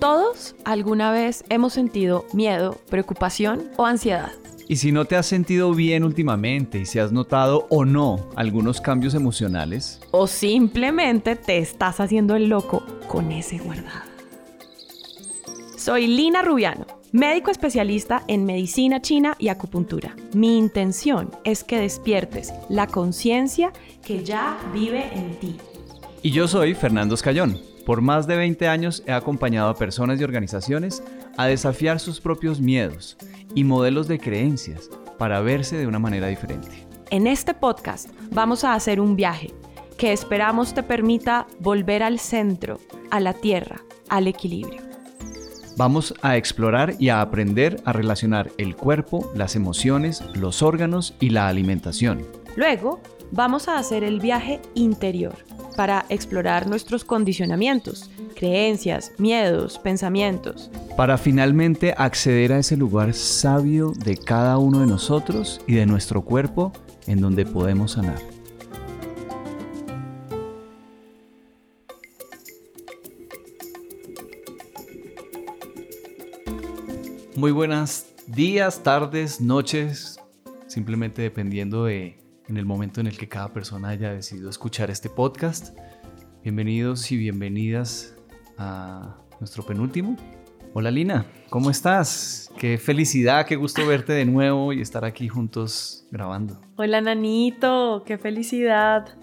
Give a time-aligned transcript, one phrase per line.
[0.00, 4.32] Todos alguna vez hemos sentido miedo, preocupación o ansiedad.
[4.66, 8.80] Y si no te has sentido bien últimamente y si has notado o no algunos
[8.80, 14.08] cambios emocionales, o simplemente te estás haciendo el loco con ese guardado.
[15.76, 20.16] Soy Lina Rubiano, médico especialista en medicina china y acupuntura.
[20.32, 23.70] Mi intención es que despiertes la conciencia
[24.02, 25.56] que ya vive en ti.
[26.22, 27.69] Y yo soy Fernando Escayón.
[27.90, 31.02] Por más de 20 años he acompañado a personas y organizaciones
[31.36, 33.16] a desafiar sus propios miedos
[33.52, 36.86] y modelos de creencias para verse de una manera diferente.
[37.10, 39.52] En este podcast vamos a hacer un viaje
[39.98, 42.78] que esperamos te permita volver al centro,
[43.10, 44.82] a la tierra, al equilibrio.
[45.76, 51.30] Vamos a explorar y a aprender a relacionar el cuerpo, las emociones, los órganos y
[51.30, 52.24] la alimentación.
[52.54, 53.00] Luego,
[53.32, 55.34] vamos a hacer el viaje interior
[55.80, 60.70] para explorar nuestros condicionamientos, creencias, miedos, pensamientos.
[60.94, 66.20] Para finalmente acceder a ese lugar sabio de cada uno de nosotros y de nuestro
[66.20, 66.70] cuerpo
[67.06, 68.18] en donde podemos sanar.
[77.36, 80.20] Muy buenas días, tardes, noches,
[80.66, 82.18] simplemente dependiendo de
[82.50, 85.78] en el momento en el que cada persona haya decidido escuchar este podcast.
[86.42, 88.16] Bienvenidos y bienvenidas
[88.58, 90.16] a nuestro penúltimo.
[90.74, 92.50] Hola Lina, ¿cómo estás?
[92.58, 96.60] Qué felicidad, qué gusto verte de nuevo y estar aquí juntos grabando.
[96.74, 99.16] Hola Nanito, qué felicidad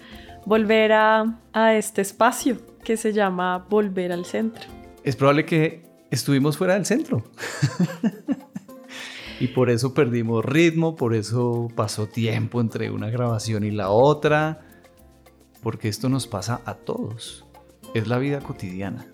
[0.46, 4.64] volver a, a este espacio que se llama Volver al Centro.
[5.04, 7.26] Es probable que estuvimos fuera del centro.
[9.40, 14.62] y por eso perdimos ritmo, por eso pasó tiempo entre una grabación y la otra,
[15.62, 17.46] porque esto nos pasa a todos.
[17.94, 19.06] Es la vida cotidiana.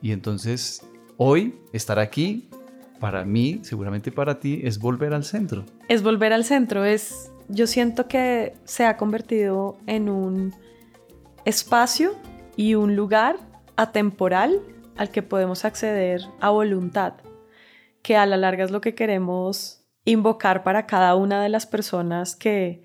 [0.00, 0.84] Y entonces
[1.16, 2.48] hoy estar aquí,
[3.00, 5.64] para mí, seguramente para ti, es volver al centro.
[5.88, 10.54] Es volver al centro, es, yo siento que se ha convertido en un
[11.44, 12.14] espacio
[12.56, 13.36] y un lugar
[13.76, 14.60] atemporal
[14.96, 17.14] al que podemos acceder a voluntad,
[18.02, 22.36] que a la larga es lo que queremos invocar para cada una de las personas
[22.36, 22.82] que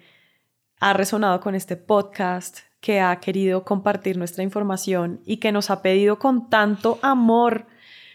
[0.80, 5.82] ha resonado con este podcast, que ha querido compartir nuestra información y que nos ha
[5.82, 7.66] pedido con tanto amor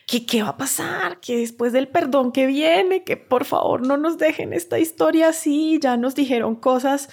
[0.07, 3.97] que qué va a pasar, que después del perdón que viene, que por favor no
[3.97, 7.09] nos dejen esta historia así, ya nos dijeron cosas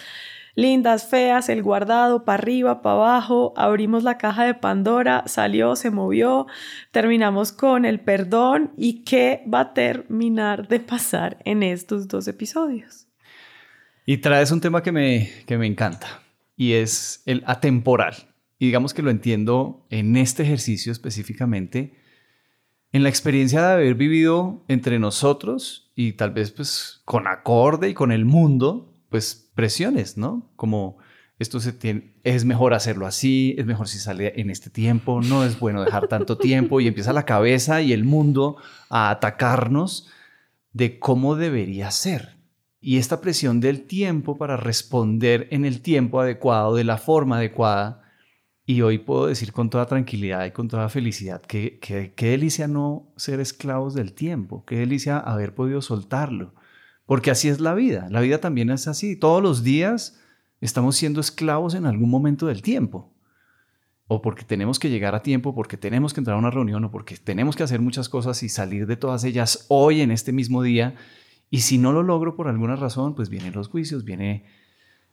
[0.56, 5.92] lindas, feas, el guardado, para arriba, para abajo, abrimos la caja de Pandora, salió, se
[5.92, 6.48] movió,
[6.92, 13.08] terminamos con el perdón y qué va a terminar de pasar en estos dos episodios.
[14.06, 16.22] Y traes un tema que me, que me encanta
[16.56, 18.16] y es el atemporal.
[18.58, 22.00] Y digamos que lo entiendo en este ejercicio específicamente,
[22.94, 27.94] en la experiencia de haber vivido entre nosotros y tal vez pues con acorde y
[27.94, 30.52] con el mundo, pues presiones, ¿no?
[30.56, 30.98] Como
[31.40, 35.44] esto se tiene, es mejor hacerlo así, es mejor si sale en este tiempo, no
[35.44, 38.58] es bueno dejar tanto tiempo y empieza la cabeza y el mundo
[38.90, 40.10] a atacarnos
[40.72, 42.36] de cómo debería ser.
[42.80, 48.04] Y esta presión del tiempo para responder en el tiempo adecuado, de la forma adecuada.
[48.68, 53.12] Y hoy puedo decir con toda tranquilidad y con toda felicidad que qué delicia no
[53.16, 56.54] ser esclavos del tiempo, qué delicia haber podido soltarlo
[57.06, 58.08] porque así es la vida.
[58.10, 59.16] La vida también es así.
[59.16, 60.20] Todos los días
[60.60, 63.14] estamos siendo esclavos en algún momento del tiempo.
[64.08, 66.92] O porque tenemos que llegar a tiempo, porque tenemos que entrar a una reunión, o
[66.92, 70.62] porque tenemos que hacer muchas cosas y salir de todas ellas hoy, en este mismo
[70.62, 70.96] día.
[71.50, 74.46] Y si no lo logro por alguna razón, pues vienen los juicios, viene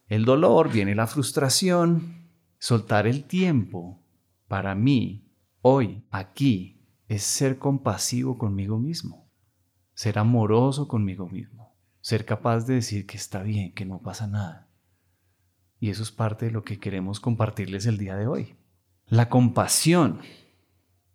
[0.09, 2.29] el dolor, viene la frustración.
[2.59, 4.03] Soltar el tiempo
[4.47, 5.27] para mí,
[5.63, 9.29] hoy, aquí, es ser compasivo conmigo mismo,
[9.95, 11.72] ser amoroso conmigo mismo
[12.03, 14.69] ser capaz de decir que está bien, que no pasa nada.
[15.79, 18.57] Y eso es parte de lo que queremos compartirles el día de hoy.
[19.07, 20.21] La compasión,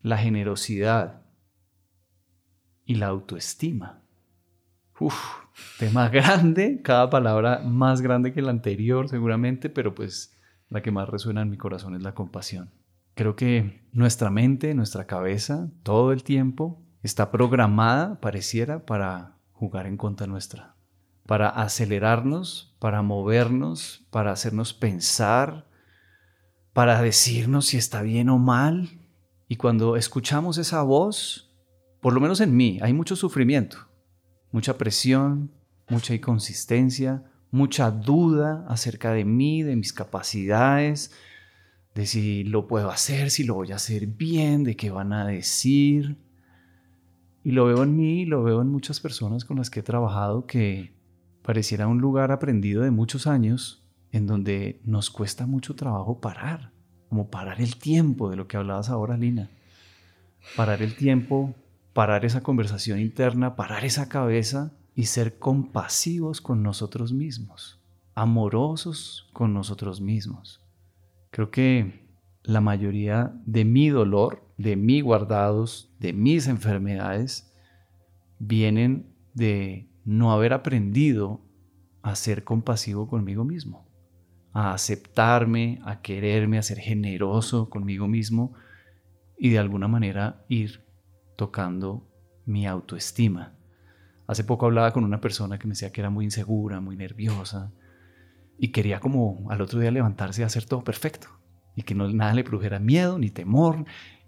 [0.02, 1.22] la generosidad
[2.86, 4.02] y la autoestima.
[5.00, 5.16] Uf,
[5.78, 10.38] tema grande, cada palabra más grande que la anterior seguramente, pero pues
[10.70, 12.72] la que más resuena en mi corazón es la compasión.
[13.14, 19.98] Creo que nuestra mente, nuestra cabeza, todo el tiempo está programada, pareciera, para jugar en
[19.98, 20.77] contra nuestra
[21.28, 25.68] para acelerarnos, para movernos, para hacernos pensar,
[26.74, 28.90] para decirnos si está bien o mal.
[29.50, 31.54] Y cuando escuchamos esa voz,
[32.02, 33.78] por lo menos en mí, hay mucho sufrimiento,
[34.52, 35.52] mucha presión,
[35.90, 41.12] mucha inconsistencia, mucha duda acerca de mí, de mis capacidades,
[41.94, 45.28] de si lo puedo hacer, si lo voy a hacer bien, de qué van a
[45.28, 46.18] decir.
[47.44, 50.46] Y lo veo en mí lo veo en muchas personas con las que he trabajado
[50.46, 50.97] que
[51.48, 56.74] pareciera un lugar aprendido de muchos años en donde nos cuesta mucho trabajo parar,
[57.08, 59.50] como parar el tiempo de lo que hablabas ahora, Lina.
[60.58, 61.56] Parar el tiempo,
[61.94, 67.80] parar esa conversación interna, parar esa cabeza y ser compasivos con nosotros mismos,
[68.14, 70.60] amorosos con nosotros mismos.
[71.32, 72.10] Creo que
[72.44, 77.54] la mayoría de mi dolor, de mis guardados, de mis enfermedades,
[78.38, 81.42] vienen de no haber aprendido
[82.02, 83.86] a ser compasivo conmigo mismo,
[84.54, 88.54] a aceptarme, a quererme, a ser generoso conmigo mismo
[89.38, 90.86] y de alguna manera ir
[91.36, 92.08] tocando
[92.46, 93.58] mi autoestima.
[94.28, 97.74] Hace poco hablaba con una persona que me decía que era muy insegura, muy nerviosa
[98.58, 101.28] y quería como al otro día levantarse y hacer todo perfecto
[101.76, 103.84] y que no, nada le produjera miedo ni temor.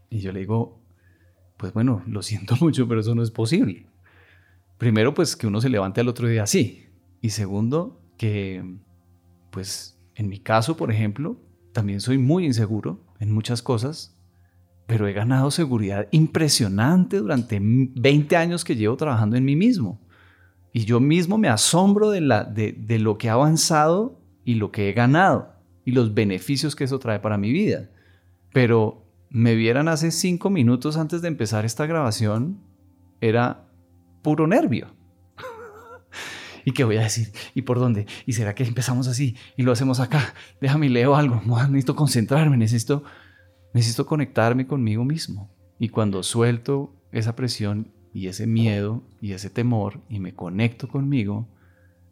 [0.10, 0.84] Y yo le digo,
[1.56, 3.89] pues bueno, lo siento mucho, pero eso no es posible.
[4.80, 6.88] Primero, pues que uno se levante al otro día así.
[7.22, 8.64] Y segundo, que
[9.52, 11.38] pues en mi caso, por ejemplo,
[11.74, 14.18] también soy muy inseguro en muchas cosas,
[14.88, 20.02] pero he ganado seguridad impresionante durante 20 años que llevo trabajando en mí mismo.
[20.72, 24.72] Y yo mismo me asombro de, la, de, de lo que he avanzado y lo
[24.72, 27.90] que he ganado y los beneficios que eso trae para mi vida.
[28.54, 32.62] Pero me vieran hace cinco minutos antes de empezar esta grabación,
[33.20, 33.69] era
[34.22, 34.88] puro nervio.
[36.66, 37.32] ¿Y qué voy a decir?
[37.56, 38.06] ¿Y por dónde?
[38.26, 40.34] ¿Y será que empezamos así y lo hacemos acá?
[40.62, 41.42] Déjame leo algo.
[41.70, 43.04] Necesito concentrarme, necesito,
[43.74, 45.50] necesito conectarme conmigo mismo.
[45.80, 51.48] Y cuando suelto esa presión y ese miedo y ese temor y me conecto conmigo,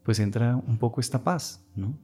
[0.03, 1.97] pues entra un poco esta paz, ¿no?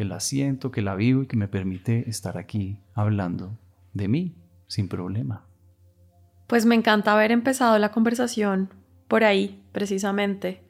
[0.00, 3.58] que la siento, que la vivo y que me permite estar aquí hablando
[3.92, 4.34] de mí
[4.66, 5.44] sin problema.
[6.46, 8.70] Pues me encanta haber empezado la conversación
[9.10, 10.62] por ahí, precisamente,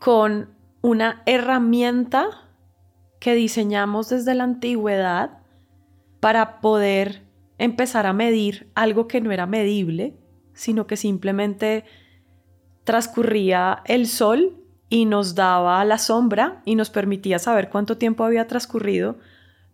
[0.00, 0.50] con
[0.82, 2.26] una herramienta
[3.20, 5.38] que diseñamos desde la antigüedad
[6.18, 7.22] para poder
[7.56, 10.16] empezar a medir algo que no era medible,
[10.54, 11.84] sino que simplemente
[12.82, 14.56] transcurría el sol
[14.88, 19.18] y nos daba la sombra y nos permitía saber cuánto tiempo había transcurrido,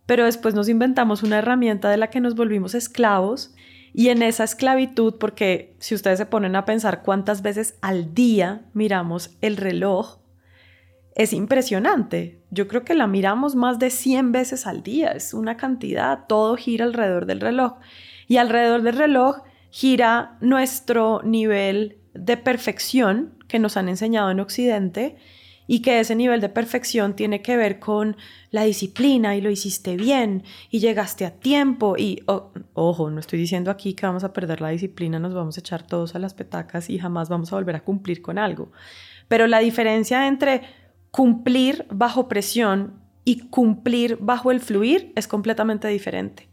[0.05, 3.55] pero después nos inventamos una herramienta de la que nos volvimos esclavos
[3.93, 8.65] y en esa esclavitud, porque si ustedes se ponen a pensar cuántas veces al día
[8.73, 10.19] miramos el reloj,
[11.15, 12.41] es impresionante.
[12.51, 16.55] Yo creo que la miramos más de 100 veces al día, es una cantidad, todo
[16.55, 17.73] gira alrededor del reloj.
[18.27, 19.41] Y alrededor del reloj
[19.71, 25.17] gira nuestro nivel de perfección que nos han enseñado en Occidente
[25.67, 28.17] y que ese nivel de perfección tiene que ver con
[28.49, 32.23] la disciplina y lo hiciste bien y llegaste a tiempo y
[32.73, 35.83] ojo, no estoy diciendo aquí que vamos a perder la disciplina, nos vamos a echar
[35.83, 38.71] todos a las petacas y jamás vamos a volver a cumplir con algo.
[39.27, 40.61] Pero la diferencia entre
[41.11, 46.49] cumplir bajo presión y cumplir bajo el fluir es completamente diferente.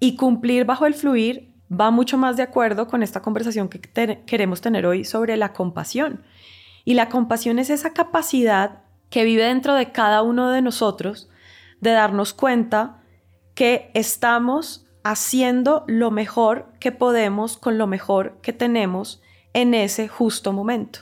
[0.00, 3.80] Y cumplir bajo el fluir va mucho más de acuerdo con esta conversación que
[4.26, 6.22] queremos tener hoy sobre la compasión.
[6.84, 11.30] Y la compasión es esa capacidad que vive dentro de cada uno de nosotros
[11.80, 13.02] de darnos cuenta
[13.54, 20.52] que estamos haciendo lo mejor que podemos con lo mejor que tenemos en ese justo
[20.52, 21.00] momento.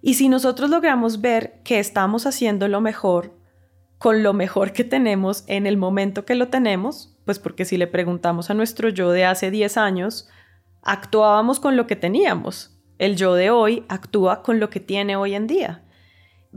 [0.00, 3.38] Y si nosotros logramos ver que estamos haciendo lo mejor
[3.98, 7.86] con lo mejor que tenemos en el momento que lo tenemos, pues porque si le
[7.86, 10.26] preguntamos a nuestro yo de hace 10 años,
[10.80, 12.79] actuábamos con lo que teníamos.
[13.00, 15.80] El yo de hoy actúa con lo que tiene hoy en día.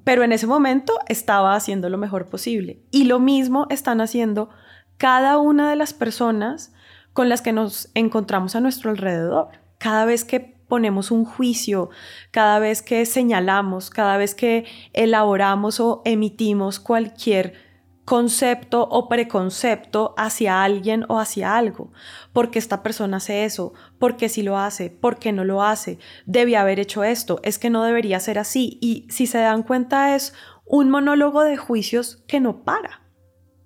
[0.04, 2.82] Pero en ese momento estaba haciendo lo mejor posible.
[2.92, 4.50] Y lo mismo están haciendo
[4.98, 6.74] cada una de las personas
[7.14, 9.52] con las que nos encontramos a nuestro alrededor.
[9.78, 11.92] Cada vez que ponemos un juicio,
[12.32, 17.54] cada vez que señalamos, cada vez que elaboramos o emitimos cualquier
[18.06, 21.92] concepto o preconcepto hacia alguien o hacia algo.
[22.34, 23.74] porque esta persona hace eso?
[24.00, 24.90] porque si lo hace?
[24.90, 26.00] ¿Por qué no lo hace?
[26.26, 27.40] Debía haber hecho esto.
[27.44, 28.78] Es que no debería ser así.
[28.82, 30.34] Y si se dan cuenta es
[30.66, 33.02] un monólogo de juicios que no para.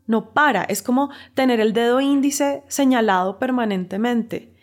[0.05, 0.63] No para.
[0.63, 4.53] Es como tener el dedo índice señalado permanentemente.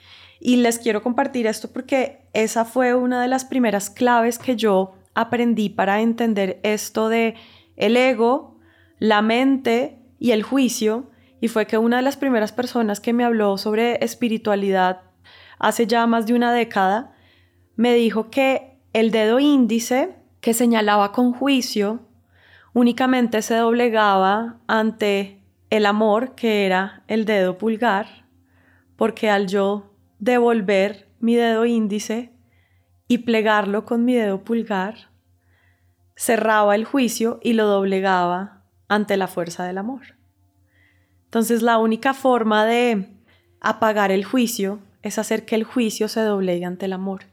[0.40, 4.94] Y les quiero compartir esto porque esa fue una de las primeras claves que yo
[5.14, 7.34] aprendí para entender esto de
[7.76, 8.53] el ego,
[8.98, 11.10] la mente y el juicio.
[11.40, 15.02] Y fue que una de las primeras personas que me habló sobre espiritualidad
[15.58, 17.14] hace ya más de una década
[17.76, 22.06] me dijo que el dedo índice que señalaba con juicio
[22.72, 28.26] únicamente se doblegaba ante el amor que era el dedo pulgar,
[28.96, 32.32] porque al yo devolver mi dedo índice
[33.08, 35.10] y plegarlo con mi dedo pulgar,
[36.16, 38.53] cerraba el juicio y lo doblegaba
[38.88, 40.02] ante la fuerza del amor.
[41.24, 43.08] Entonces la única forma de
[43.60, 47.24] apagar el juicio es hacer que el juicio se doblegue ante el amor.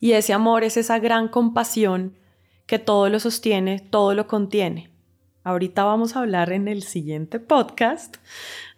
[0.00, 2.14] Y ese amor es esa gran compasión
[2.66, 4.90] que todo lo sostiene, todo lo contiene.
[5.42, 8.16] Ahorita vamos a hablar en el siguiente podcast.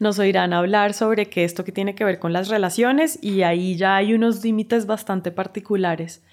[0.01, 3.77] Nos oirán hablar sobre qué esto que tiene que ver con las relaciones y ahí
[3.77, 6.25] ya hay unos límites bastante particulares.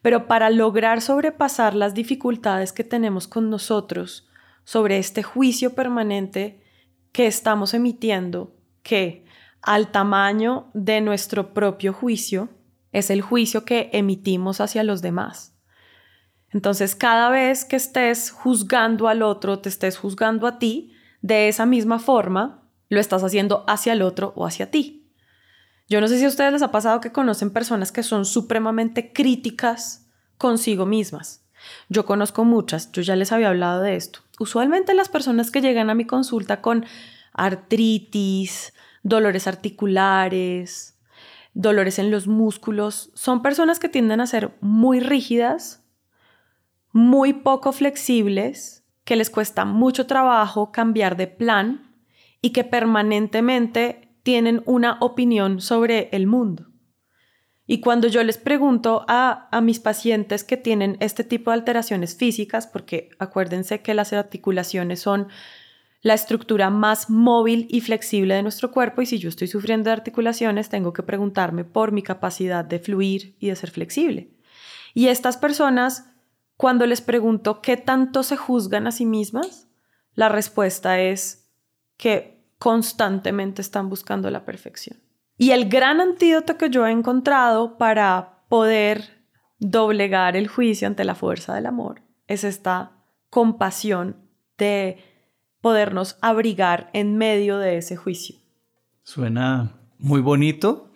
[0.00, 4.29] Pero para lograr sobrepasar las dificultades que tenemos con nosotros
[4.64, 6.62] sobre este juicio permanente
[7.12, 9.24] que estamos emitiendo, que
[9.62, 12.48] al tamaño de nuestro propio juicio
[12.92, 15.54] es el juicio que emitimos hacia los demás.
[16.52, 21.66] Entonces, cada vez que estés juzgando al otro, te estés juzgando a ti, de esa
[21.66, 25.12] misma forma, lo estás haciendo hacia el otro o hacia ti.
[25.88, 29.12] Yo no sé si a ustedes les ha pasado que conocen personas que son supremamente
[29.12, 31.44] críticas consigo mismas.
[31.88, 34.20] Yo conozco muchas, yo ya les había hablado de esto.
[34.40, 36.86] Usualmente las personas que llegan a mi consulta con
[37.34, 40.98] artritis, dolores articulares,
[41.52, 45.84] dolores en los músculos, son personas que tienden a ser muy rígidas,
[46.90, 51.94] muy poco flexibles, que les cuesta mucho trabajo cambiar de plan
[52.40, 56.69] y que permanentemente tienen una opinión sobre el mundo.
[57.72, 62.16] Y cuando yo les pregunto a, a, mis pacientes que tienen este tipo de alteraciones
[62.16, 65.28] físicas, porque acuérdense que las articulaciones son
[66.02, 69.92] la estructura más móvil y flexible de nuestro cuerpo y si yo estoy sufriendo de
[69.92, 74.32] articulaciones, tengo que preguntarme por mi capacidad de fluir y de ser flexible.
[74.92, 76.10] Y estas personas,
[76.56, 79.68] cuando les pregunto qué tanto se juzgan a sí mismas,
[80.16, 81.48] la respuesta es
[81.96, 84.98] que constantemente están buscando la perfección.
[85.40, 89.24] Y el gran antídoto que yo he encontrado para poder
[89.58, 92.92] doblegar el juicio ante la fuerza del amor es esta
[93.30, 94.16] compasión
[94.58, 94.98] de
[95.62, 98.36] podernos abrigar en medio de ese juicio.
[99.02, 100.90] Suena muy bonito.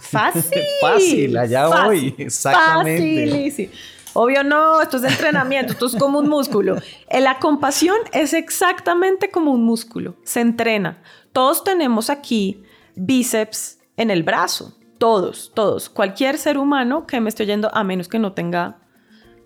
[0.00, 0.62] Fácil.
[0.80, 3.48] Fácil, allá voy, exactamente.
[3.48, 3.70] Fácil.
[4.12, 6.76] Obvio no, esto es de entrenamiento, esto es como un músculo.
[7.10, 11.02] La compasión es exactamente como un músculo, se entrena.
[11.32, 12.62] Todos tenemos aquí
[12.94, 15.90] bíceps en el brazo, todos, todos.
[15.90, 18.78] Cualquier ser humano que me esté oyendo, a menos que no tenga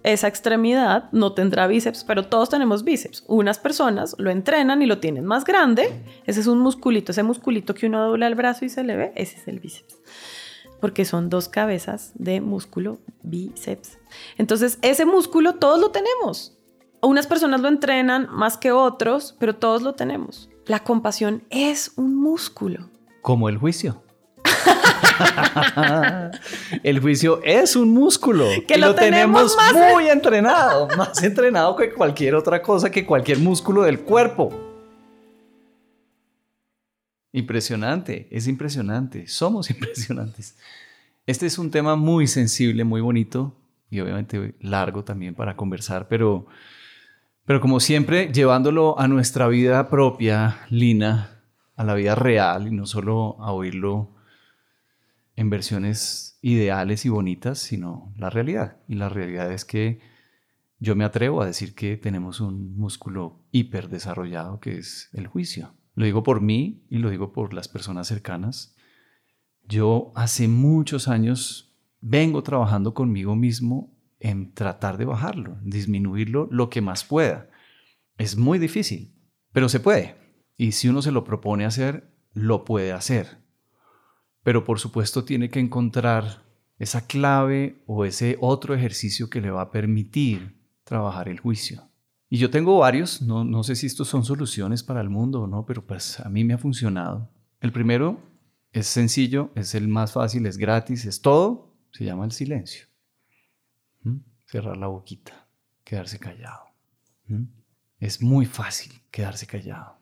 [0.05, 3.25] esa extremidad no tendrá bíceps, pero todos tenemos bíceps.
[3.29, 6.05] Unas personas lo entrenan y lo tienen más grande.
[6.27, 9.13] Ese es un musculito, ese musculito que uno dobla el brazo y se le ve,
[9.15, 10.01] ese es el bíceps.
[10.81, 13.99] Porque son dos cabezas de músculo bíceps.
[14.37, 16.59] Entonces, ese músculo todos lo tenemos.
[17.01, 20.51] Unas personas lo entrenan más que otros, pero todos lo tenemos.
[20.67, 22.91] La compasión es un músculo.
[23.23, 24.03] Como el juicio.
[26.83, 32.63] el juicio es un músculo que lo, tenemos, muy entrenado, más entrenado que cualquier otra
[32.63, 34.53] cosa, que cualquier músculo del cuerpo.
[37.33, 40.57] Impresionante, es impresionante, somos impresionantes.
[41.27, 43.57] Este es un tema muy sensible, muy bonito
[43.91, 46.47] y obviamente largo también para conversar, pero,
[47.45, 51.43] pero como siempre, llevándolo a nuestra vida propia, Lina,
[51.77, 54.11] a la vida real y no solo a oírlo
[55.37, 58.79] en versiones ideales y bonitas, sino la realidad.
[58.89, 60.01] Y la realidad es que
[60.79, 65.75] yo me atrevo a decir que tenemos un músculo hiper desarrollado que es el juicio.
[65.95, 68.75] Lo digo por mí y lo digo por las personas cercanas.
[69.65, 76.81] Yo hace muchos años vengo trabajando conmigo mismo en tratar de bajarlo, disminuirlo lo que
[76.81, 77.49] más pueda.
[78.19, 79.15] Es muy difícil,
[79.53, 80.17] pero se puede.
[80.57, 83.42] Y si uno se lo propone hacer, lo puede hacer
[84.43, 86.43] pero por supuesto tiene que encontrar
[86.79, 91.89] esa clave o ese otro ejercicio que le va a permitir trabajar el juicio.
[92.29, 95.47] Y yo tengo varios, no, no sé si estos son soluciones para el mundo o
[95.47, 97.31] no, pero pues a mí me ha funcionado.
[97.61, 98.19] El primero
[98.73, 102.87] es sencillo, es el más fácil, es gratis, es todo, se llama el silencio.
[104.03, 104.17] ¿Mm?
[104.47, 105.47] Cerrar la boquita,
[105.85, 106.65] quedarse callado.
[107.27, 107.45] ¿Mm?
[107.99, 109.99] Es muy fácil quedarse callado.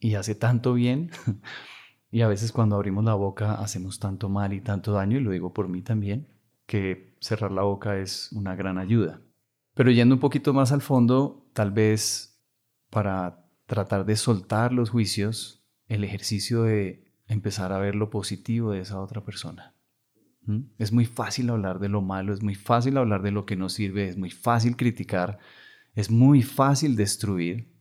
[0.00, 1.10] Y hace tanto bien
[2.12, 5.30] Y a veces cuando abrimos la boca hacemos tanto mal y tanto daño, y lo
[5.30, 6.28] digo por mí también,
[6.66, 9.22] que cerrar la boca es una gran ayuda.
[9.72, 12.38] Pero yendo un poquito más al fondo, tal vez
[12.90, 18.80] para tratar de soltar los juicios, el ejercicio de empezar a ver lo positivo de
[18.80, 19.74] esa otra persona.
[20.42, 20.64] ¿Mm?
[20.76, 23.70] Es muy fácil hablar de lo malo, es muy fácil hablar de lo que no
[23.70, 25.38] sirve, es muy fácil criticar,
[25.94, 27.72] es muy fácil destruir,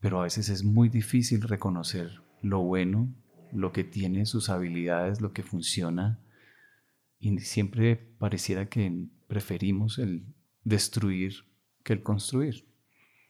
[0.00, 3.14] pero a veces es muy difícil reconocer lo bueno
[3.56, 6.20] lo que tiene sus habilidades, lo que funciona
[7.18, 10.26] y siempre pareciera que preferimos el
[10.64, 11.46] destruir
[11.82, 12.66] que el construir.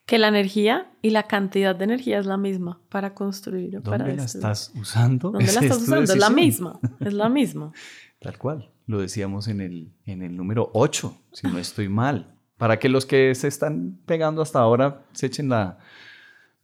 [0.04, 3.90] Que la energía y la cantidad de energía es la misma para construir o ¿Dónde
[3.90, 4.44] para la destruir.
[4.44, 5.30] estás usando?
[5.30, 6.12] ¿Dónde la estás tu usando?
[6.12, 7.72] Es la misma, es la misma.
[8.20, 8.70] Tal cual.
[8.86, 12.38] Lo decíamos en el, en el número 8, si no estoy mal.
[12.56, 15.78] Para que los que se están pegando hasta ahora se echen la,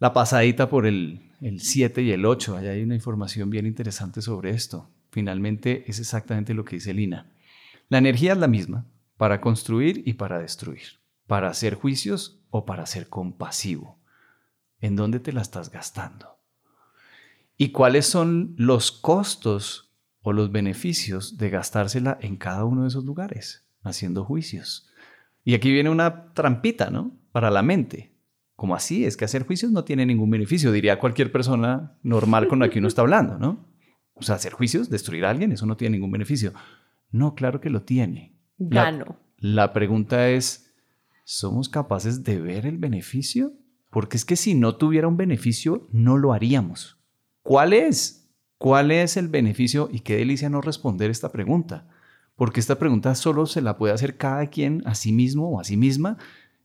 [0.03, 2.57] la pasadita por el, el 7 y el 8.
[2.57, 4.91] Allá hay una información bien interesante sobre esto.
[5.13, 7.31] Finalmente es exactamente lo que dice Lina.
[7.89, 8.85] La energía es la misma
[9.17, 14.01] para construir y para destruir, para hacer juicios o para ser compasivo.
[14.81, 16.37] ¿En dónde te la estás gastando?
[17.57, 23.05] ¿Y cuáles son los costos o los beneficios de gastársela en cada uno de esos
[23.05, 24.91] lugares, haciendo juicios?
[25.45, 27.17] Y aquí viene una trampita, ¿no?
[27.31, 28.12] Para la mente.
[28.63, 29.05] Como así?
[29.05, 32.79] Es que hacer juicios no tiene ningún beneficio, diría cualquier persona normal con la que
[32.79, 33.67] uno está hablando, ¿no?
[34.15, 36.53] O sea, hacer juicios, destruir a alguien, eso no tiene ningún beneficio.
[37.11, 38.39] No, claro que lo tiene.
[38.59, 39.17] La- Gano.
[39.39, 40.73] la pregunta es,
[41.25, 43.53] ¿somos capaces de ver el beneficio?
[43.91, 47.01] Porque es que si no tuviera un beneficio, no lo haríamos.
[47.43, 48.31] ¿Cuál es?
[48.59, 49.89] ¿Cuál es el beneficio?
[49.91, 51.89] Y qué delicia no responder esta pregunta.
[52.37, 55.65] Porque esta pregunta solo se la puede hacer cada quien a sí mismo o a
[55.65, 56.17] sí misma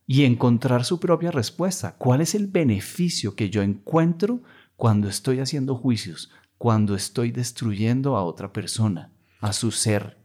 [0.07, 1.95] y encontrar su propia respuesta.
[1.97, 4.39] ¿Cuál es el beneficio que yo encuentro
[4.77, 9.11] cuando estoy haciendo juicios, cuando estoy destruyendo a otra persona,
[9.41, 10.17] a su ser?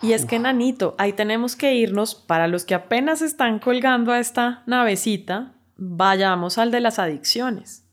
[0.00, 4.20] Y es que, Nanito, ahí tenemos que irnos, para los que apenas están colgando a
[4.20, 7.84] esta navecita, vayamos al de las adicciones.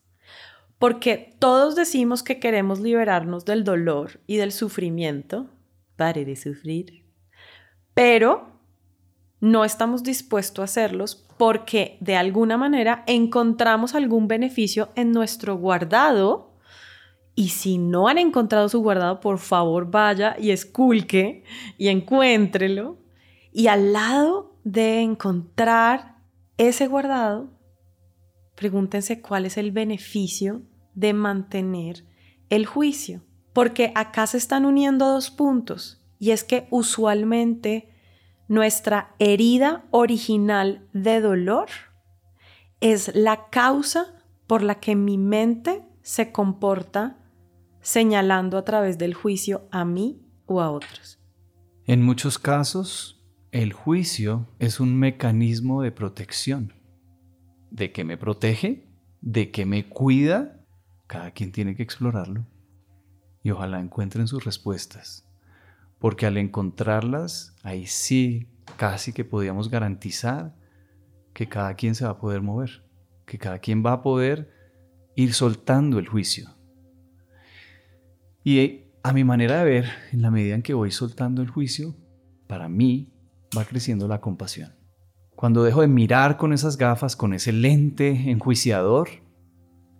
[0.77, 5.49] Porque todos decimos que queremos liberarnos del dolor y del sufrimiento,
[5.95, 7.05] pare de sufrir,
[7.93, 8.54] pero
[9.39, 16.55] no estamos dispuestos a hacerlos porque de alguna manera encontramos algún beneficio en nuestro guardado
[17.35, 21.43] y si no han encontrado su guardado, por favor vaya y esculque
[21.77, 22.97] y encuéntrelo.
[23.51, 26.15] Y al lado de encontrar
[26.57, 27.49] ese guardado,
[28.55, 30.61] pregúntense cuál es el beneficio
[30.93, 32.05] de mantener
[32.49, 33.21] el juicio.
[33.51, 36.01] Porque acá se están uniendo dos puntos.
[36.19, 37.94] Y es que usualmente
[38.47, 41.67] nuestra herida original de dolor
[42.79, 47.17] es la causa por la que mi mente se comporta
[47.81, 51.19] señalando a través del juicio a mí o a otros.
[51.85, 56.73] En muchos casos, el juicio es un mecanismo de protección.
[57.71, 58.87] ¿De qué me protege?
[59.21, 60.65] ¿De qué me cuida?
[61.07, 62.45] Cada quien tiene que explorarlo.
[63.43, 65.24] Y ojalá encuentren sus respuestas.
[66.05, 70.55] Porque al encontrarlas, ahí sí casi que podíamos garantizar
[71.33, 72.83] que cada quien se va a poder mover.
[73.25, 74.53] Que cada quien va a poder
[75.15, 76.51] ir soltando el juicio.
[78.43, 81.95] Y a mi manera de ver, en la medida en que voy soltando el juicio,
[82.45, 83.11] para mí
[83.57, 84.75] va creciendo la compasión.
[85.35, 89.09] Cuando dejo de mirar con esas gafas, con ese lente enjuiciador,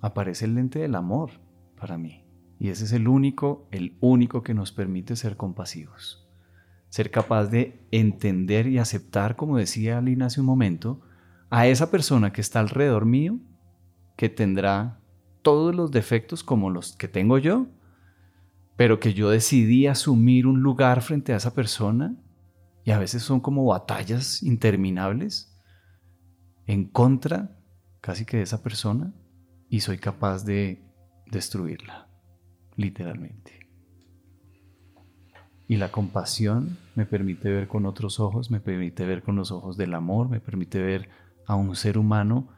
[0.01, 1.31] aparece el lente del amor
[1.79, 2.24] para mí.
[2.59, 6.27] Y ese es el único, el único que nos permite ser compasivos.
[6.89, 11.01] Ser capaz de entender y aceptar, como decía Lina hace un momento,
[11.49, 13.39] a esa persona que está alrededor mío,
[14.15, 14.99] que tendrá
[15.41, 17.67] todos los defectos como los que tengo yo,
[18.75, 22.15] pero que yo decidí asumir un lugar frente a esa persona
[22.83, 25.55] y a veces son como batallas interminables
[26.65, 27.57] en contra
[28.01, 29.13] casi que de esa persona
[29.69, 30.83] y soy capaz de
[31.27, 32.04] destruirla,
[32.75, 33.69] literalmente.
[35.67, 39.77] Y la compasión me permite ver con otros ojos, me permite ver con los ojos
[39.77, 41.09] del amor, me permite ver
[41.47, 42.49] a un ser humano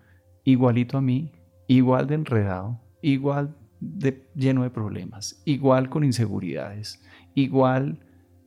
[0.43, 1.31] igualito a mí,
[1.67, 7.01] igual de enredado, igual de lleno de problemas, igual con inseguridades,
[7.35, 7.99] igual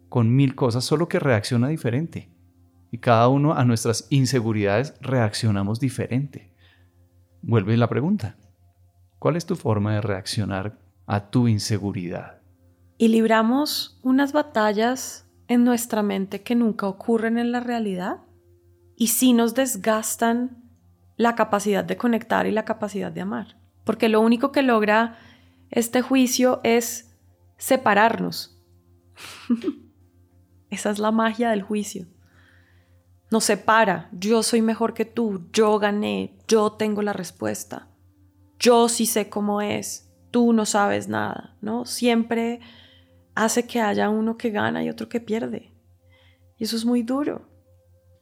[0.08, 2.28] con mil cosas, solo que reacciona diferente.
[2.90, 6.52] Y cada uno a nuestras inseguridades reaccionamos diferente.
[7.40, 8.36] Vuelve la pregunta.
[9.18, 10.79] ¿Cuál es tu forma de reaccionar
[11.10, 12.40] a tu inseguridad?
[12.96, 18.18] Y libramos unas batallas en nuestra mente que nunca ocurren en la realidad
[18.94, 20.62] y sí nos desgastan
[21.16, 23.58] la capacidad de conectar y la capacidad de amar.
[23.84, 25.18] Porque lo único que logra
[25.70, 27.16] este juicio es
[27.58, 28.62] separarnos.
[30.70, 32.06] Esa es la magia del juicio.
[33.32, 34.08] Nos separa.
[34.12, 35.48] Yo soy mejor que tú.
[35.52, 36.38] Yo gané.
[36.46, 37.88] Yo tengo la respuesta.
[38.60, 40.09] Yo sí sé cómo es.
[40.30, 41.84] Tú no sabes nada, ¿no?
[41.86, 42.60] Siempre
[43.34, 45.72] hace que haya uno que gana y otro que pierde.
[46.56, 47.48] Y eso es muy duro.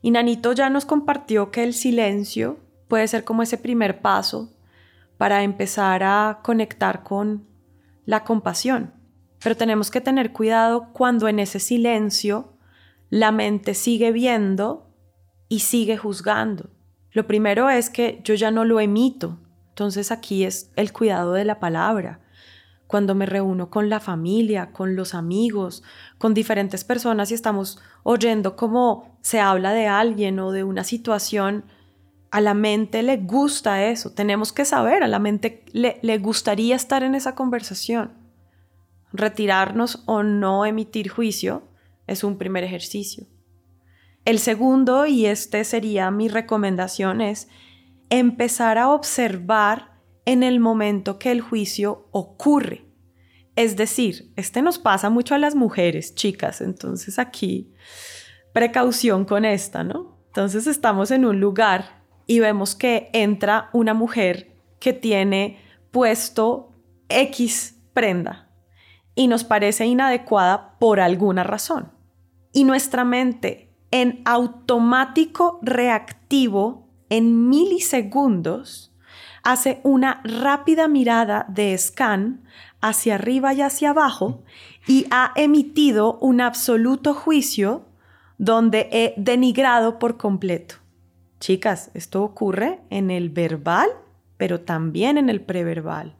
[0.00, 4.56] Y Nanito ya nos compartió que el silencio puede ser como ese primer paso
[5.16, 7.46] para empezar a conectar con
[8.06, 8.94] la compasión.
[9.42, 12.54] Pero tenemos que tener cuidado cuando en ese silencio
[13.10, 14.90] la mente sigue viendo
[15.48, 16.70] y sigue juzgando.
[17.10, 19.38] Lo primero es que yo ya no lo emito.
[19.78, 22.18] Entonces aquí es el cuidado de la palabra.
[22.88, 25.84] Cuando me reúno con la familia, con los amigos,
[26.18, 31.62] con diferentes personas y estamos oyendo cómo se habla de alguien o de una situación,
[32.32, 34.10] a la mente le gusta eso.
[34.10, 38.14] Tenemos que saber, a la mente le, le gustaría estar en esa conversación.
[39.12, 41.62] Retirarnos o no emitir juicio
[42.08, 43.28] es un primer ejercicio.
[44.24, 47.48] El segundo, y este sería mi recomendación, es
[48.10, 49.92] empezar a observar
[50.24, 52.84] en el momento que el juicio ocurre.
[53.56, 57.72] Es decir, este nos pasa mucho a las mujeres, chicas, entonces aquí
[58.52, 60.18] precaución con esta, ¿no?
[60.26, 65.58] Entonces estamos en un lugar y vemos que entra una mujer que tiene
[65.90, 66.72] puesto
[67.08, 68.48] X prenda
[69.14, 71.92] y nos parece inadecuada por alguna razón.
[72.52, 78.92] Y nuestra mente en automático reactivo, en milisegundos,
[79.42, 82.42] hace una rápida mirada de scan
[82.80, 84.42] hacia arriba y hacia abajo
[84.86, 87.86] y ha emitido un absoluto juicio
[88.38, 90.76] donde he denigrado por completo.
[91.40, 93.88] Chicas, esto ocurre en el verbal,
[94.36, 96.16] pero también en el preverbal.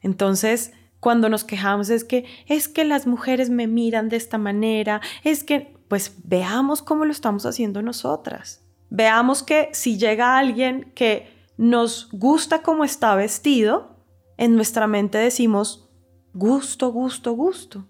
[0.00, 5.00] Entonces, cuando nos quejamos es que es que las mujeres me miran de esta manera,
[5.22, 8.63] es que pues veamos cómo lo estamos haciendo nosotras.
[8.96, 13.96] Veamos que si llega alguien que nos gusta cómo está vestido,
[14.36, 15.90] en nuestra mente decimos
[16.32, 17.88] gusto, gusto, gusto.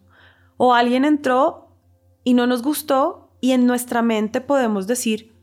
[0.56, 1.76] O alguien entró
[2.24, 5.34] y no nos gustó y en nuestra mente podemos decir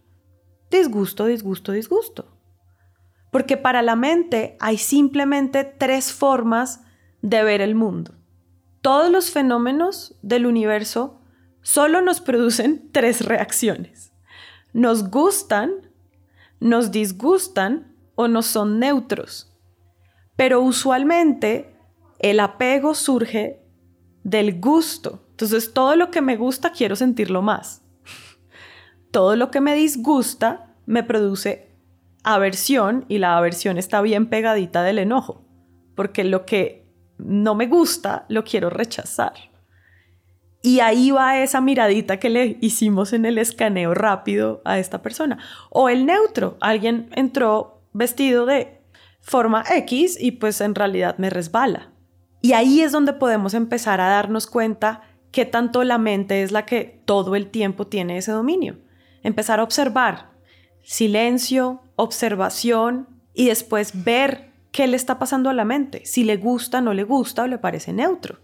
[0.72, 2.26] disgusto, disgusto, disgusto.
[3.32, 6.82] Porque para la mente hay simplemente tres formas
[7.22, 8.16] de ver el mundo.
[8.82, 11.22] Todos los fenómenos del universo
[11.62, 14.11] solo nos producen tres reacciones.
[14.74, 15.92] Nos gustan,
[16.60, 19.56] nos disgustan o nos son neutros.
[20.36, 21.76] Pero usualmente
[22.20, 23.62] el apego surge
[24.24, 25.26] del gusto.
[25.32, 27.82] Entonces todo lo que me gusta quiero sentirlo más
[29.12, 31.70] todo lo que me disgusta me produce
[32.24, 35.46] aversión y la aversión está bien pegadita del enojo,
[35.96, 39.34] porque lo que no me gusta lo quiero rechazar.
[40.62, 45.40] Y ahí va esa miradita que le hicimos en el escaneo rápido a esta persona.
[45.70, 48.80] O el neutro, alguien entró vestido de
[49.22, 51.90] forma X y pues en realidad me resbala.
[52.42, 56.66] Y ahí es donde podemos empezar a darnos cuenta que tanto la mente es la
[56.66, 58.78] que todo el tiempo tiene ese dominio
[59.24, 60.32] empezar a observar
[60.84, 66.82] silencio, observación y después ver qué le está pasando a la mente, si le gusta,
[66.82, 68.40] no le gusta o le parece neutro.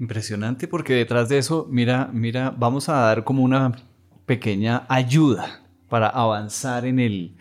[0.00, 3.72] Impresionante porque detrás de eso, mira, mira, vamos a dar como una
[4.24, 5.60] pequeña ayuda
[5.90, 7.36] para avanzar en, el,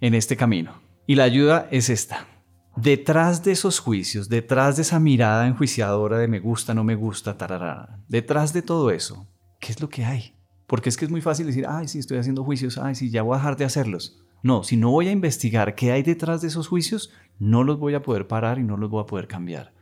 [0.00, 0.82] en este camino.
[1.06, 2.26] Y la ayuda es esta.
[2.74, 7.38] Detrás de esos juicios, detrás de esa mirada enjuiciadora de me gusta, no me gusta,
[7.38, 9.28] tararara, detrás de todo eso,
[9.60, 10.34] ¿qué es lo que hay?
[10.66, 13.22] Porque es que es muy fácil decir, ay, sí, estoy haciendo juicios, ay, sí, ya
[13.22, 14.20] voy a dejar de hacerlos.
[14.42, 17.94] No, si no voy a investigar qué hay detrás de esos juicios, no los voy
[17.94, 19.74] a poder parar y no los voy a poder cambiar.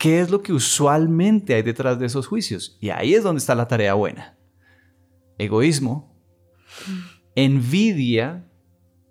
[0.00, 2.78] ¿Qué es lo que usualmente hay detrás de esos juicios?
[2.80, 4.34] Y ahí es donde está la tarea buena.
[5.36, 6.16] Egoísmo,
[7.34, 8.48] envidia,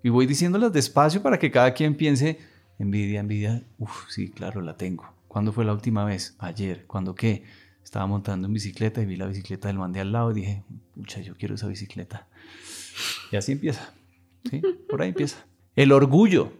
[0.02, 2.40] y voy diciéndolas despacio para que cada quien piense,
[2.80, 5.14] envidia, envidia, uff, sí, claro, la tengo.
[5.28, 6.34] ¿Cuándo fue la última vez?
[6.40, 6.86] Ayer.
[6.88, 7.44] ¿Cuándo qué?
[7.84, 10.64] Estaba montando en bicicleta y vi la bicicleta del man de al lado y dije,
[10.96, 12.26] pucha, yo quiero esa bicicleta.
[13.30, 13.94] Y así empieza.
[14.50, 14.60] ¿sí?
[14.88, 15.46] Por ahí empieza.
[15.76, 16.52] El orgullo.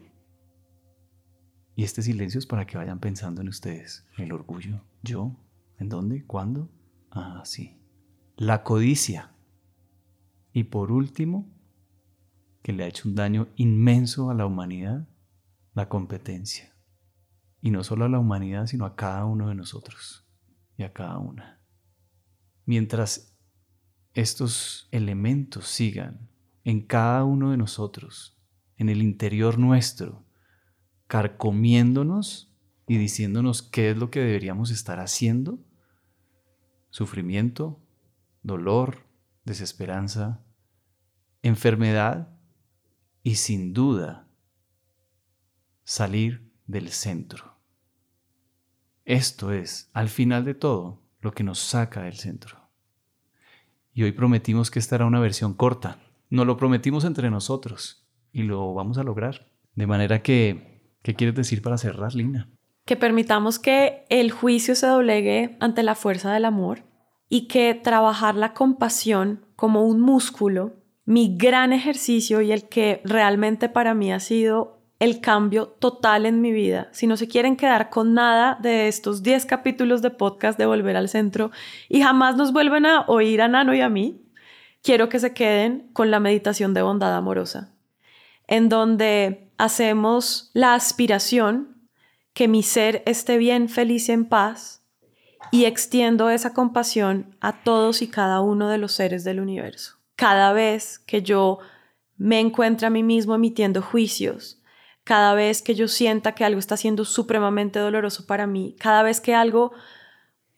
[1.80, 4.06] Y este silencio es para que vayan pensando en ustedes.
[4.18, 4.82] El orgullo.
[5.02, 5.34] ¿Yo?
[5.78, 6.26] ¿En dónde?
[6.26, 6.68] ¿Cuándo?
[7.10, 7.80] Ah, sí.
[8.36, 9.32] La codicia.
[10.52, 11.50] Y por último,
[12.60, 15.08] que le ha hecho un daño inmenso a la humanidad,
[15.72, 16.76] la competencia.
[17.62, 20.26] Y no solo a la humanidad, sino a cada uno de nosotros
[20.84, 21.60] a cada una.
[22.66, 23.38] Mientras
[24.14, 26.28] estos elementos sigan
[26.64, 28.38] en cada uno de nosotros,
[28.76, 30.24] en el interior nuestro,
[31.10, 32.54] carcomiéndonos
[32.86, 35.58] y diciéndonos qué es lo que deberíamos estar haciendo,
[36.90, 37.80] sufrimiento,
[38.44, 39.08] dolor,
[39.44, 40.44] desesperanza,
[41.42, 42.28] enfermedad
[43.24, 44.28] y sin duda
[45.82, 47.56] salir del centro.
[49.04, 52.70] Esto es, al final de todo, lo que nos saca del centro.
[53.92, 55.98] Y hoy prometimos que esta era una versión corta.
[56.28, 59.50] Nos lo prometimos entre nosotros y lo vamos a lograr.
[59.74, 60.69] De manera que,
[61.02, 62.48] ¿qué quieres decir para cerrar, Lina?
[62.84, 66.84] Que permitamos que el juicio se doblegue ante la fuerza del amor
[67.28, 73.68] y que trabajar la compasión como un músculo, mi gran ejercicio y el que realmente
[73.68, 76.88] para mí ha sido el cambio total en mi vida.
[76.92, 80.96] Si no se quieren quedar con nada de estos 10 capítulos de podcast de Volver
[80.96, 81.50] al Centro
[81.88, 84.20] y jamás nos vuelven a oír a Nano y a mí,
[84.82, 87.72] quiero que se queden con la meditación de bondad amorosa,
[88.46, 91.88] en donde hacemos la aspiración
[92.32, 94.82] que mi ser esté bien, feliz y en paz,
[95.50, 99.96] y extiendo esa compasión a todos y cada uno de los seres del universo.
[100.16, 101.58] Cada vez que yo
[102.16, 104.62] me encuentro a mí mismo emitiendo juicios,
[105.04, 109.20] cada vez que yo sienta que algo está siendo supremamente doloroso para mí, cada vez
[109.20, 109.72] que algo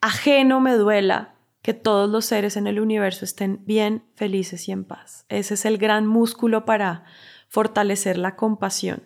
[0.01, 4.85] ajeno me duela, que todos los seres en el universo estén bien, felices y en
[4.85, 5.25] paz.
[5.29, 7.05] Ese es el gran músculo para
[7.53, 9.03] fortalecer la compasión.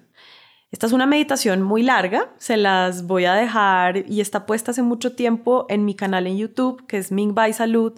[0.71, 4.83] Esta es una meditación muy larga, se las voy a dejar y está puesta hace
[4.83, 7.93] mucho tiempo en mi canal en YouTube, que es Ming Bai Salud.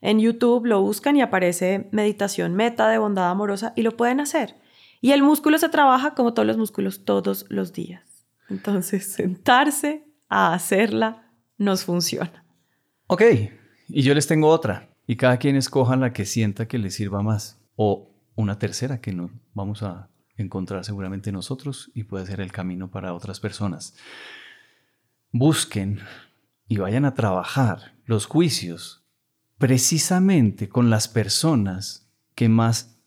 [0.00, 4.56] En YouTube lo buscan y aparece meditación meta de bondad amorosa y lo pueden hacer.
[5.00, 8.26] Y el músculo se trabaja como todos los músculos todos los días.
[8.50, 12.44] Entonces, sentarse a hacerla nos funciona.
[13.06, 13.22] Ok,
[13.88, 14.88] y yo les tengo otra.
[15.06, 17.60] Y cada quien escoja la que sienta que le sirva más.
[17.76, 22.90] O una tercera que no vamos a encontrar seguramente nosotros y puede ser el camino
[22.90, 23.94] para otras personas.
[25.30, 26.00] Busquen
[26.68, 29.04] y vayan a trabajar los juicios
[29.58, 32.98] precisamente con las personas que más,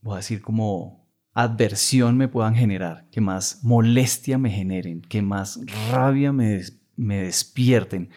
[0.00, 5.60] voy a decir como adversión me puedan generar, que más molestia me generen, que más
[5.90, 6.62] rabia me,
[6.96, 8.10] me despierten,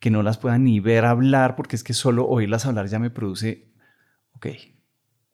[0.00, 3.10] que no las puedan ni ver hablar, porque es que solo oírlas hablar ya me
[3.10, 3.72] produce,
[4.32, 4.46] ok,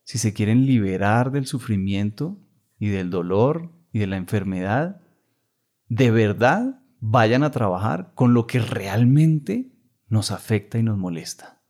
[0.04, 2.38] si se quieren liberar del sufrimiento
[2.78, 5.00] y del dolor y de la enfermedad,
[5.88, 9.72] de verdad vayan a trabajar con lo que realmente
[10.08, 11.60] nos afecta y nos molesta.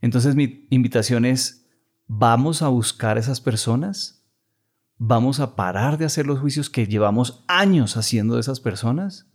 [0.00, 1.66] Entonces mi invitación es,
[2.06, 4.24] vamos a buscar a esas personas
[4.98, 9.30] ¿Vamos a parar de hacer los juicios que llevamos años haciendo de esas personas?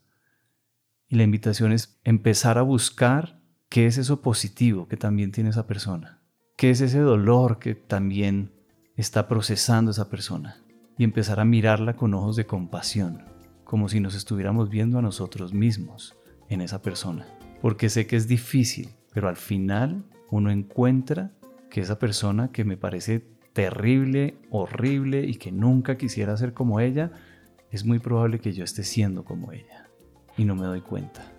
[1.08, 5.68] Y la invitación es empezar a buscar qué es eso positivo que también tiene esa
[5.68, 6.19] persona.
[6.60, 8.52] ¿Qué es ese dolor que también
[8.98, 10.62] está procesando esa persona?
[10.98, 13.24] Y empezar a mirarla con ojos de compasión,
[13.64, 16.18] como si nos estuviéramos viendo a nosotros mismos
[16.50, 17.26] en esa persona.
[17.62, 21.32] Porque sé que es difícil, pero al final uno encuentra
[21.70, 27.14] que esa persona que me parece terrible, horrible y que nunca quisiera ser como ella,
[27.72, 29.88] es muy probable que yo esté siendo como ella
[30.36, 31.32] y no me doy cuenta.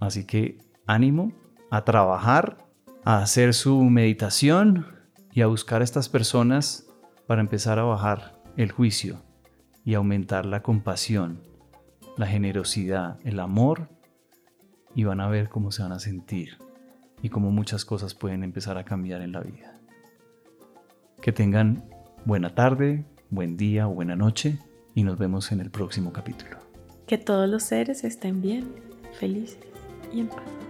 [0.00, 1.34] Así que ánimo
[1.70, 2.71] a trabajar,
[3.04, 4.86] a hacer su meditación
[5.32, 6.86] y a buscar a estas personas
[7.26, 9.22] para empezar a bajar el juicio
[9.84, 11.42] y aumentar la compasión,
[12.16, 13.88] la generosidad, el amor
[14.94, 16.58] y van a ver cómo se van a sentir
[17.22, 19.80] y cómo muchas cosas pueden empezar a cambiar en la vida.
[21.20, 21.84] Que tengan
[22.24, 24.58] buena tarde, buen día o buena noche
[24.94, 26.58] y nos vemos en el próximo capítulo.
[27.06, 28.74] Que todos los seres estén bien,
[29.18, 29.58] felices
[30.12, 30.61] y en paz.